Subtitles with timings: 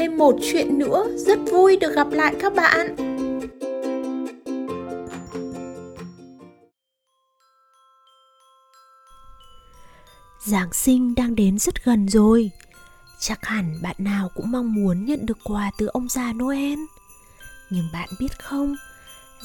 [0.00, 1.06] thêm một chuyện nữa.
[1.16, 2.96] Rất vui được gặp lại các bạn.
[10.46, 12.50] Giáng sinh đang đến rất gần rồi.
[13.20, 16.78] Chắc hẳn bạn nào cũng mong muốn nhận được quà từ ông già Noel.
[17.70, 18.76] Nhưng bạn biết không,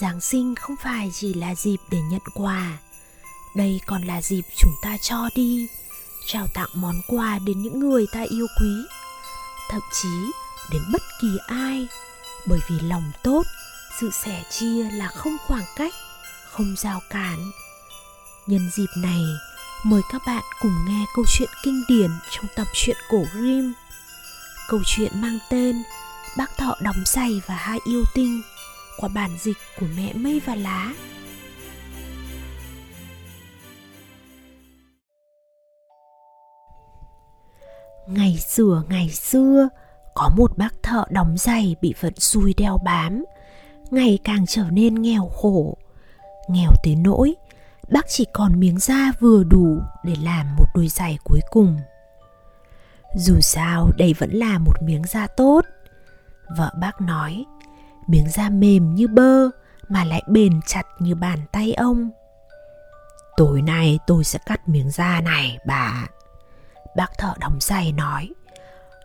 [0.00, 2.78] Giáng sinh không phải chỉ là dịp để nhận quà.
[3.56, 5.66] Đây còn là dịp chúng ta cho đi,
[6.26, 8.86] Trao tặng món quà đến những người ta yêu quý.
[9.70, 10.32] Thậm chí
[10.72, 11.88] đến bất kỳ ai
[12.46, 13.42] Bởi vì lòng tốt
[14.00, 15.94] Sự sẻ chia là không khoảng cách
[16.50, 17.50] Không rào cản
[18.46, 19.24] Nhân dịp này
[19.84, 23.72] mời các bạn cùng nghe câu chuyện kinh điển trong tập truyện cổ Grimm.
[24.68, 25.82] Câu chuyện mang tên
[26.36, 28.42] Bác thọ đóng giày và hai yêu tinh
[28.96, 30.92] qua bản dịch của mẹ mây và lá.
[38.08, 39.68] Ngày xưa ngày xưa,
[40.20, 43.24] có một bác thợ đóng giày bị vận xui đeo bám,
[43.90, 45.76] ngày càng trở nên nghèo khổ.
[46.48, 47.34] Nghèo tới nỗi
[47.92, 51.80] bác chỉ còn miếng da vừa đủ để làm một đôi giày cuối cùng.
[53.16, 55.60] Dù sao đây vẫn là một miếng da tốt.
[56.56, 57.44] Vợ bác nói
[58.06, 59.48] miếng da mềm như bơ
[59.88, 62.10] mà lại bền chặt như bàn tay ông.
[63.36, 66.06] Tối nay tôi sẽ cắt miếng da này bà.
[66.96, 68.28] Bác thợ đóng giày nói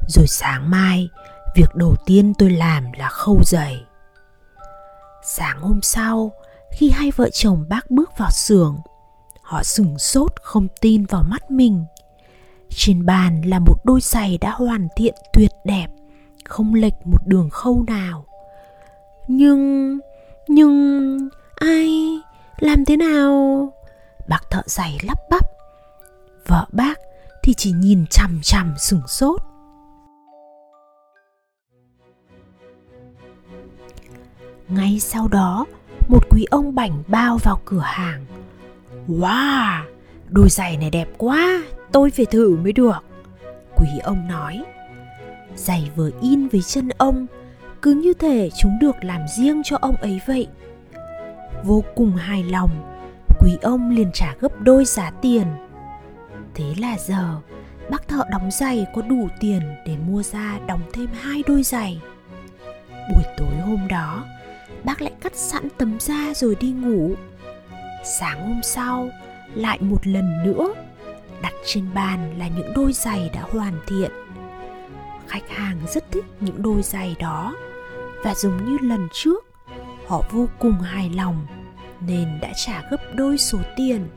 [0.07, 1.09] rồi sáng mai,
[1.55, 3.85] việc đầu tiên tôi làm là khâu giày
[5.25, 6.31] sáng hôm sau,
[6.71, 8.77] khi hai vợ chồng bác bước vào xưởng,
[9.41, 11.85] họ sửng sốt không tin vào mắt mình.
[12.69, 15.87] Trên bàn là một đôi giày đã hoàn thiện tuyệt đẹp,
[16.45, 18.25] không lệch một đường khâu nào.
[19.27, 19.99] Nhưng
[20.47, 22.19] nhưng, ai,
[22.59, 23.73] làm thế nào?
[24.27, 25.45] Bác thợ giày lắp bắp.
[26.47, 26.99] Vợ bác
[27.43, 29.41] thì chỉ nhìn chằm chằm sửng sốt.
[34.69, 35.65] Ngay sau đó,
[36.09, 38.25] một quý ông bảnh bao vào cửa hàng.
[39.07, 39.81] Wow
[40.29, 43.03] đôi giày này đẹp quá, tôi phải thử mới được.
[43.75, 44.63] Quý ông nói.
[45.55, 47.27] Giày vừa in với chân ông,
[47.81, 50.47] cứ như thể chúng được làm riêng cho ông ấy vậy.
[51.63, 52.69] Vô cùng hài lòng,
[53.39, 55.47] quý ông liền trả gấp đôi giá tiền.
[56.53, 57.35] Thế là giờ,
[57.89, 62.01] bác thợ đóng giày có đủ tiền để mua ra đóng thêm hai đôi giày.
[62.91, 64.23] Buổi tối hôm đó
[64.85, 67.15] bác lại cắt sẵn tấm da rồi đi ngủ.
[68.19, 69.09] Sáng hôm sau,
[69.55, 70.73] lại một lần nữa,
[71.41, 74.11] đặt trên bàn là những đôi giày đã hoàn thiện.
[75.27, 77.55] Khách hàng rất thích những đôi giày đó,
[78.23, 79.45] và giống như lần trước,
[80.07, 81.47] họ vô cùng hài lòng
[82.07, 84.07] nên đã trả gấp đôi số tiền.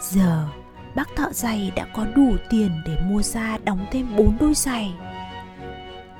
[0.00, 0.48] Giờ,
[0.94, 4.94] bác thợ giày đã có đủ tiền để mua ra đóng thêm bốn đôi giày.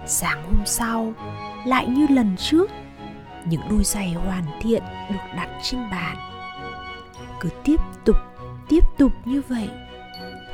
[0.07, 1.13] Sáng hôm sau,
[1.67, 2.71] lại như lần trước
[3.51, 6.17] những đôi giày hoàn thiện được đặt trên bàn.
[7.41, 8.17] Cứ tiếp tục
[8.69, 9.69] tiếp tục như vậy.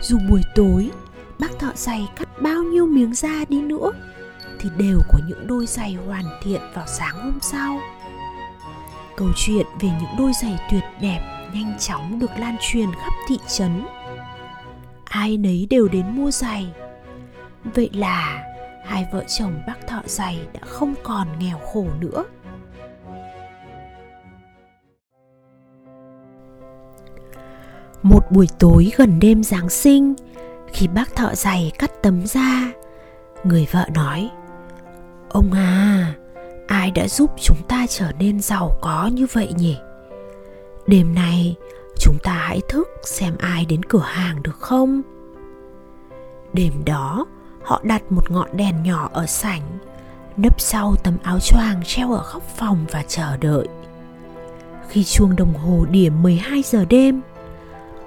[0.01, 0.91] Dù buổi tối,
[1.39, 3.93] bác thợ giày cắt bao nhiêu miếng da đi nữa,
[4.61, 7.81] thì đều có những đôi giày hoàn thiện vào sáng hôm sau.
[9.17, 13.39] Câu chuyện về những đôi giày tuyệt đẹp nhanh chóng được lan truyền khắp thị
[13.49, 13.87] trấn.
[15.05, 16.67] Ai nấy đều đến mua giày.
[17.65, 18.45] Vậy là
[18.87, 22.25] hai vợ chồng bác thợ giày đã không còn nghèo khổ nữa.
[28.03, 30.15] Một buổi tối gần đêm Giáng sinh,
[30.73, 32.73] khi bác thợ giày cắt tấm da,
[33.45, 34.31] người vợ nói:
[35.29, 36.15] "Ông à,
[36.67, 39.77] ai đã giúp chúng ta trở nên giàu có như vậy nhỉ?
[40.87, 41.57] Đêm nay
[41.99, 45.03] chúng ta hãy thức xem ai đến cửa hàng được không?"
[46.53, 47.27] Đêm đó,
[47.63, 49.63] họ đặt một ngọn đèn nhỏ ở sảnh,
[50.37, 53.69] nấp sau tấm áo choàng treo ở góc phòng và chờ đợi.
[54.89, 57.21] Khi chuông đồng hồ điểm 12 giờ đêm,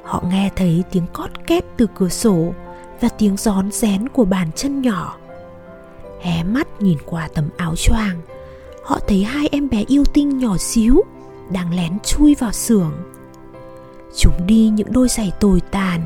[0.04, 2.54] họ nghe thấy tiếng cót két từ cửa sổ
[3.02, 5.18] và tiếng gión rén của bàn chân nhỏ.
[6.22, 8.22] Hé mắt nhìn qua tấm áo choàng,
[8.84, 11.02] họ thấy hai em bé yêu tinh nhỏ xíu
[11.52, 12.92] đang lén chui vào xưởng.
[14.18, 16.02] Chúng đi những đôi giày tồi tàn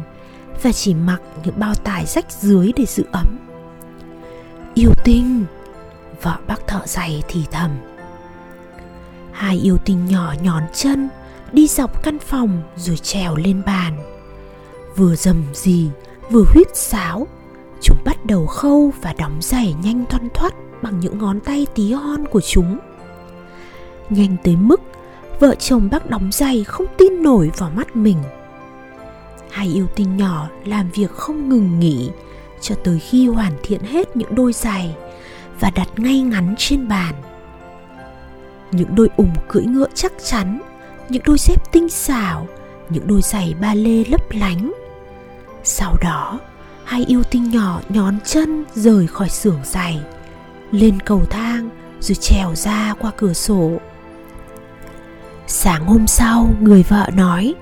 [0.61, 3.39] và chỉ mặc những bao tải rách dưới để giữ ấm.
[4.73, 5.45] Yêu tinh,
[6.21, 7.71] vợ bác thợ giày thì thầm.
[9.31, 11.09] Hai yêu tinh nhỏ nhón chân
[11.53, 13.97] đi dọc căn phòng rồi trèo lên bàn.
[14.95, 15.89] Vừa dầm gì
[16.29, 17.27] vừa huýt sáo,
[17.81, 21.93] chúng bắt đầu khâu và đóng giày nhanh thoăn thoắt bằng những ngón tay tí
[21.93, 22.77] hon của chúng.
[24.09, 24.81] Nhanh tới mức,
[25.39, 28.17] vợ chồng bác đóng giày không tin nổi vào mắt mình.
[29.51, 32.09] Hai yêu tinh nhỏ làm việc không ngừng nghỉ
[32.61, 34.95] cho tới khi hoàn thiện hết những đôi giày
[35.59, 37.15] và đặt ngay ngắn trên bàn.
[38.71, 40.61] Những đôi ủng cưỡi ngựa chắc chắn
[41.09, 42.47] những đôi dép tinh xảo,
[42.89, 44.71] những đôi giày ba lê lấp lánh.
[45.63, 46.39] Sau đó,
[46.83, 49.99] hai yêu tinh nhỏ nhón chân rời khỏi xưởng giày,
[50.71, 51.69] lên cầu thang
[51.99, 53.71] rồi trèo ra qua cửa sổ.
[55.47, 57.55] Sáng hôm sau, người vợ nói,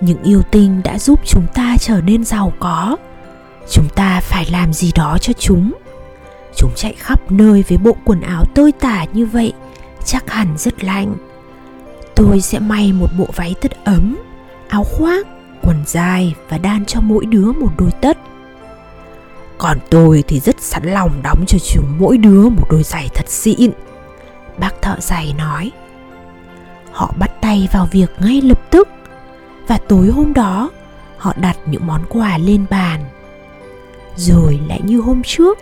[0.00, 2.96] những yêu tinh đã giúp chúng ta trở nên giàu có.
[3.70, 5.72] Chúng ta phải làm gì đó cho chúng.
[6.56, 9.52] Chúng chạy khắp nơi với bộ quần áo tơi tả như vậy,
[10.04, 11.14] chắc hẳn rất lạnh
[12.20, 14.18] tôi sẽ may một bộ váy tất ấm,
[14.68, 15.26] áo khoác,
[15.62, 18.18] quần dài và đan cho mỗi đứa một đôi tất.
[19.58, 23.28] Còn tôi thì rất sẵn lòng đóng cho chúng mỗi đứa một đôi giày thật
[23.28, 23.70] xịn.
[24.58, 25.70] Bác thợ giày nói.
[26.92, 28.88] Họ bắt tay vào việc ngay lập tức.
[29.66, 30.70] Và tối hôm đó,
[31.16, 33.04] họ đặt những món quà lên bàn.
[34.16, 35.58] Rồi lại như hôm trước,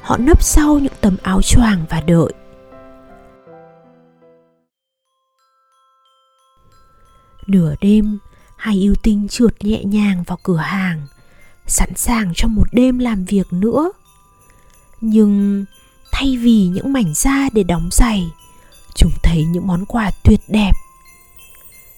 [0.00, 2.32] họ nấp sau những tấm áo choàng và đợi.
[7.46, 8.18] Nửa đêm,
[8.56, 11.06] hai yêu tinh trượt nhẹ nhàng vào cửa hàng,
[11.66, 13.92] sẵn sàng cho một đêm làm việc nữa.
[15.00, 15.64] Nhưng
[16.12, 18.26] thay vì những mảnh da để đóng giày,
[18.94, 20.72] chúng thấy những món quà tuyệt đẹp.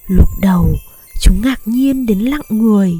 [0.06, 0.74] Lúc đầu,
[1.20, 2.92] chúng ngạc nhiên đến lặng người,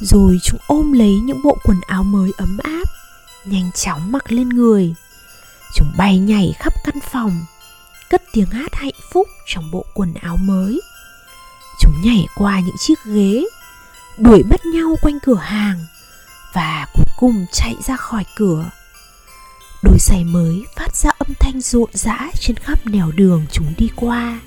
[0.00, 2.84] rồi chúng ôm lấy những bộ quần áo mới ấm áp,
[3.44, 4.94] nhanh chóng mặc lên người.
[5.74, 7.40] Chúng bay nhảy khắp căn phòng,
[8.10, 10.80] cất tiếng hát hạnh phúc trong bộ quần áo mới
[12.02, 13.44] nhảy qua những chiếc ghế,
[14.18, 15.86] đuổi bắt nhau quanh cửa hàng
[16.54, 18.70] và cuối cùng chạy ra khỏi cửa.
[19.82, 23.88] Đôi giày mới phát ra âm thanh rộn rã trên khắp nẻo đường chúng đi
[23.96, 24.40] qua.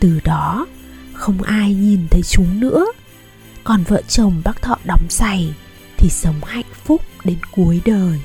[0.00, 0.66] Từ đó,
[1.12, 2.86] không ai nhìn thấy chúng nữa.
[3.64, 5.54] Còn vợ chồng bác thọ đóng giày
[5.98, 8.20] thì sống hạnh phúc đến cuối đời.